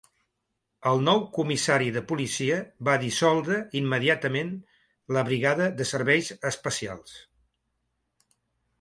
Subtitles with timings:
[0.91, 2.57] El nou comissari de policia
[2.89, 4.51] va dissoldre immediatament
[5.19, 7.19] la brigada de serveis espacials.